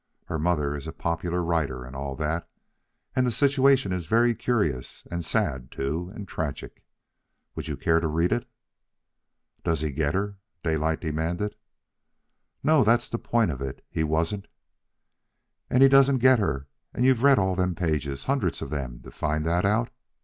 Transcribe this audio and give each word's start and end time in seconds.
Her 0.25 0.39
mother 0.39 0.75
is 0.75 0.87
a 0.87 0.93
popular 0.93 1.43
writer 1.43 1.85
and 1.85 1.95
all 1.95 2.15
that. 2.15 2.49
And 3.15 3.27
the 3.27 3.31
situation 3.31 3.91
is 3.91 4.07
very 4.07 4.33
curious, 4.33 5.05
and 5.11 5.23
sad, 5.23 5.69
too, 5.71 6.11
and 6.15 6.27
tragic. 6.27 6.83
Would 7.53 7.67
you 7.67 7.77
care 7.77 7.99
to 7.99 8.07
read 8.07 8.31
it?" 8.31 8.49
"Does 9.63 9.81
he 9.81 9.91
get 9.91 10.15
her?" 10.15 10.39
Daylight 10.63 11.01
demanded. 11.01 11.53
"No; 12.63 12.83
that's 12.83 13.09
the 13.09 13.19
point 13.19 13.51
of 13.51 13.61
it. 13.61 13.85
He 13.91 14.03
wasn't" 14.03 14.47
"And 15.69 15.83
he 15.83 15.87
doesn't 15.89 16.17
get 16.17 16.39
her, 16.39 16.67
and 16.95 17.05
you've 17.05 17.21
read 17.21 17.37
all 17.37 17.53
them 17.53 17.75
pages, 17.75 18.23
hundreds 18.23 18.63
of 18.63 18.71
them, 18.71 19.01
to 19.03 19.11
find 19.11 19.45
that 19.45 19.65
out?" 19.65 19.91